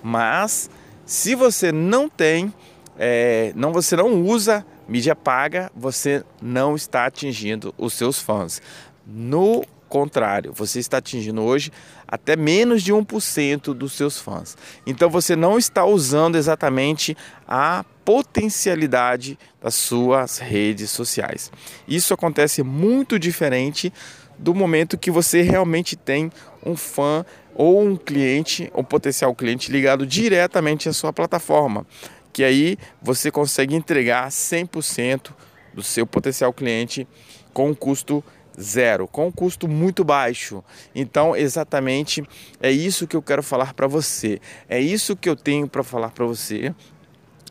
Mas 0.03 0.71
se 1.05 1.35
você 1.35 1.73
não 1.73 2.09
tem, 2.09 2.53
é, 2.99 3.53
não 3.57 3.73
você 3.73 3.97
não 3.97 4.23
usa 4.23 4.65
mídia 4.89 5.17
paga, 5.17 5.71
você 5.75 6.23
não 6.41 6.77
está 6.77 7.07
atingindo 7.07 7.75
os 7.77 7.95
seus 7.95 8.21
fãs. 8.21 8.63
No 9.07 9.65
contrário, 9.89 10.53
você 10.53 10.79
está 10.79 10.99
atingindo 10.99 11.43
hoje 11.43 11.73
até 12.07 12.37
menos 12.37 12.83
de 12.83 12.93
1% 12.93 13.75
dos 13.75 13.93
seus 13.93 14.19
fãs. 14.19 14.57
Então 14.87 15.11
você 15.11 15.35
não 15.35 15.59
está 15.59 15.85
usando 15.85 16.37
exatamente 16.37 17.17
a 17.47 17.85
potencialidade 18.05 19.39
das 19.61 19.75
suas 19.75 20.39
redes 20.39 20.91
sociais. 20.91 21.51
Isso 21.89 22.15
acontece 22.15 22.63
muito 22.63 23.19
diferente 23.19 23.93
do 24.39 24.55
momento 24.55 24.99
que 24.99 25.11
você 25.11 25.43
realmente 25.43 25.97
tem 25.97 26.31
um 26.65 26.77
fã 26.77 27.25
ou 27.55 27.83
um 27.83 27.97
cliente, 27.97 28.71
um 28.75 28.85
potencial 28.85 29.35
cliente 29.35 29.73
ligado 29.73 30.07
diretamente 30.07 30.89
à 30.89 30.93
sua 30.93 31.13
plataforma, 31.13 31.87
que 32.33 32.45
aí 32.45 32.77
você 33.01 33.31
consegue 33.31 33.75
entregar 33.75 34.29
100% 34.29 35.31
do 35.73 35.83
seu 35.83 36.07
potencial 36.07 36.53
cliente 36.53 37.09
com 37.53 37.71
um 37.71 37.75
custo 37.75 38.23
zero, 38.61 39.07
com 39.07 39.29
um 39.29 39.33
custo 39.33 39.69
muito 39.69 40.05
baixo. 40.05 40.63
Então, 40.95 41.37
exatamente 41.37 42.23
é 42.61 42.71
isso 42.71 43.07
que 43.07 43.17
eu 43.17 43.23
quero 43.23 43.43
falar 43.43 43.75
para 43.75 43.87
você. 43.87 44.41
É 44.69 44.81
isso 44.81 45.17
que 45.17 45.29
eu 45.29 45.37
tenho 45.37 45.69
para 45.69 45.83
falar 45.83 46.11
para 46.11 46.25
você 46.25 46.75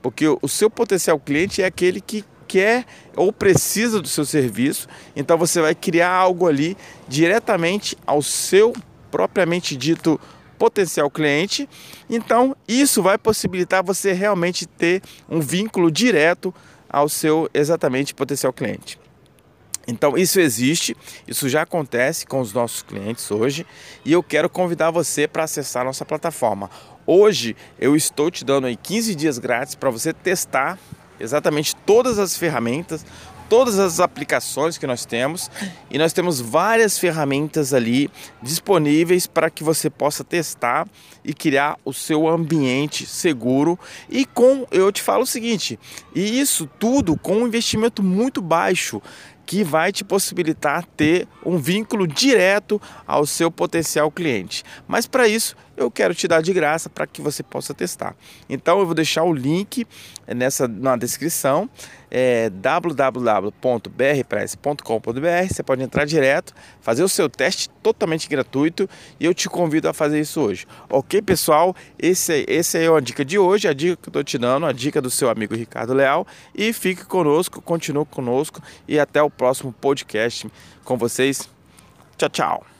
porque 0.00 0.26
o 0.26 0.48
seu 0.48 0.70
potencial 0.70 1.18
cliente 1.18 1.62
é 1.62 1.66
aquele 1.66 2.00
que 2.00 2.24
quer 2.48 2.86
ou 3.16 3.32
precisa 3.32 4.00
do 4.00 4.08
seu 4.08 4.24
serviço, 4.24 4.86
então 5.16 5.36
você 5.36 5.60
vai 5.60 5.74
criar 5.74 6.10
algo 6.10 6.46
ali 6.46 6.76
diretamente 7.08 7.96
ao 8.06 8.22
seu 8.22 8.72
propriamente 9.14 9.76
dito 9.76 10.20
potencial 10.58 11.08
cliente. 11.08 11.68
Então, 12.10 12.56
isso 12.66 13.00
vai 13.00 13.16
possibilitar 13.16 13.80
você 13.80 14.12
realmente 14.12 14.66
ter 14.66 15.00
um 15.28 15.38
vínculo 15.38 15.88
direto 15.88 16.52
ao 16.88 17.08
seu 17.08 17.48
exatamente 17.54 18.12
potencial 18.12 18.52
cliente. 18.52 18.98
Então, 19.86 20.18
isso 20.18 20.40
existe, 20.40 20.96
isso 21.28 21.48
já 21.48 21.62
acontece 21.62 22.26
com 22.26 22.40
os 22.40 22.52
nossos 22.52 22.82
clientes 22.82 23.30
hoje, 23.30 23.64
e 24.04 24.10
eu 24.10 24.20
quero 24.20 24.50
convidar 24.50 24.90
você 24.90 25.28
para 25.28 25.44
acessar 25.44 25.84
nossa 25.84 26.04
plataforma. 26.04 26.68
Hoje 27.06 27.54
eu 27.78 27.94
estou 27.94 28.32
te 28.32 28.44
dando 28.44 28.66
aí 28.66 28.74
15 28.74 29.14
dias 29.14 29.38
grátis 29.38 29.76
para 29.76 29.90
você 29.90 30.12
testar 30.12 30.76
exatamente 31.20 31.76
todas 31.86 32.18
as 32.18 32.36
ferramentas, 32.36 33.06
todas 33.54 33.78
as 33.78 34.00
aplicações 34.00 34.76
que 34.76 34.84
nós 34.84 35.04
temos 35.04 35.48
e 35.88 35.96
nós 35.96 36.12
temos 36.12 36.40
várias 36.40 36.98
ferramentas 36.98 37.72
ali 37.72 38.10
disponíveis 38.42 39.28
para 39.28 39.48
que 39.48 39.62
você 39.62 39.88
possa 39.88 40.24
testar 40.24 40.88
e 41.24 41.32
criar 41.32 41.78
o 41.84 41.92
seu 41.92 42.26
ambiente 42.26 43.06
seguro. 43.06 43.78
E 44.10 44.24
com 44.26 44.66
eu 44.72 44.90
te 44.90 45.00
falo 45.00 45.22
o 45.22 45.26
seguinte, 45.26 45.78
e 46.12 46.40
isso 46.40 46.68
tudo 46.80 47.16
com 47.16 47.36
um 47.36 47.46
investimento 47.46 48.02
muito 48.02 48.42
baixo 48.42 49.00
que 49.46 49.62
vai 49.62 49.92
te 49.92 50.04
possibilitar 50.04 50.84
ter 50.96 51.28
um 51.44 51.58
vínculo 51.58 52.06
direto 52.06 52.80
ao 53.06 53.26
seu 53.26 53.50
potencial 53.50 54.10
cliente. 54.10 54.64
Mas 54.86 55.06
para 55.06 55.28
isso, 55.28 55.56
eu 55.76 55.90
quero 55.90 56.14
te 56.14 56.28
dar 56.28 56.40
de 56.40 56.52
graça 56.52 56.88
para 56.88 57.04
que 57.06 57.20
você 57.20 57.42
possa 57.42 57.74
testar. 57.74 58.14
Então 58.48 58.78
eu 58.78 58.86
vou 58.86 58.94
deixar 58.94 59.24
o 59.24 59.32
link 59.32 59.86
nessa 60.26 60.66
na 60.68 60.96
descrição, 60.96 61.68
é 62.10 62.48
www.brpress.com.br. 62.48 65.48
Você 65.48 65.62
pode 65.62 65.82
entrar 65.82 66.04
direto, 66.04 66.54
fazer 66.80 67.02
o 67.02 67.08
seu 67.08 67.28
teste 67.28 67.68
totalmente 67.82 68.28
gratuito 68.28 68.88
e 69.18 69.24
eu 69.24 69.34
te 69.34 69.48
convido 69.48 69.88
a 69.88 69.92
fazer 69.92 70.20
isso 70.20 70.40
hoje. 70.40 70.64
Ok, 70.88 71.20
pessoal? 71.22 71.74
Esse, 71.98 72.44
esse 72.46 72.78
é 72.78 72.88
a 72.88 73.00
dica 73.00 73.24
de 73.24 73.36
hoje, 73.38 73.66
a 73.66 73.72
dica 73.72 73.96
que 73.96 74.08
eu 74.08 74.10
estou 74.10 74.22
te 74.22 74.38
dando, 74.38 74.66
a 74.66 74.72
dica 74.72 75.02
do 75.02 75.10
seu 75.10 75.28
amigo 75.28 75.56
Ricardo 75.56 75.92
Leal. 75.92 76.24
E 76.54 76.72
fique 76.72 77.04
conosco, 77.04 77.60
continue 77.60 78.06
conosco 78.06 78.62
e 78.86 78.96
até 78.98 79.20
o 79.20 79.28
próximo 79.36 79.72
podcast 79.72 80.50
com 80.84 80.96
vocês. 80.96 81.48
Tchau, 82.16 82.28
tchau. 82.28 82.73